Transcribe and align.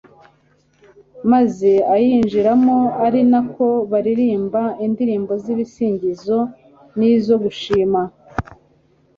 maze 1.31 1.71
ayinjiramo 1.93 2.77
ari 3.05 3.21
na 3.31 3.41
ko 3.53 3.67
baririmba 3.91 4.61
indirimbo 4.85 5.33
z'ibisingizo 5.43 6.37
n'izo 6.97 7.33
gushimira 7.43 8.05